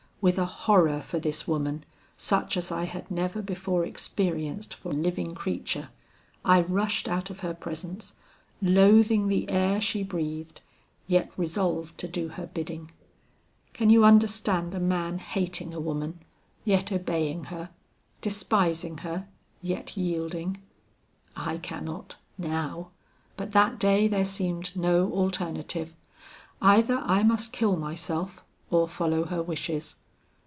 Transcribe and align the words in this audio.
With 0.23 0.37
a 0.37 0.45
horror 0.45 1.01
for 1.01 1.19
this 1.19 1.47
woman 1.47 1.83
such 2.15 2.55
as 2.55 2.71
I 2.71 2.83
had 2.83 3.09
never 3.09 3.41
before 3.41 3.83
experienced 3.83 4.75
for 4.75 4.91
living 4.91 5.33
creature, 5.33 5.89
I 6.45 6.61
rushed 6.61 7.09
out 7.09 7.31
of 7.31 7.39
her 7.39 7.55
presence, 7.55 8.13
loathing 8.61 9.29
the 9.29 9.49
air 9.49 9.81
she 9.81 10.03
breathed, 10.03 10.61
yet 11.07 11.31
resolved 11.37 11.97
to 12.01 12.07
do 12.07 12.27
her 12.27 12.45
bidding. 12.45 12.91
Can 13.73 13.89
you 13.89 14.05
understand 14.05 14.75
a 14.75 14.79
man 14.79 15.17
hating 15.17 15.73
a 15.73 15.79
woman, 15.79 16.19
yet 16.63 16.91
obeying 16.91 17.45
her; 17.45 17.71
despising 18.21 18.99
her, 18.99 19.27
yet 19.59 19.97
yielding? 19.97 20.61
I 21.35 21.57
cannot, 21.57 22.17
now, 22.37 22.91
but 23.35 23.53
that 23.53 23.79
day 23.79 24.07
there 24.07 24.23
seemed 24.25 24.75
no 24.75 25.11
alternative. 25.13 25.95
Either 26.61 26.97
I 27.03 27.23
must 27.23 27.51
kill 27.51 27.75
myself 27.75 28.43
or 28.69 28.87
follow 28.87 29.25
her 29.25 29.41
wishes. 29.41 29.95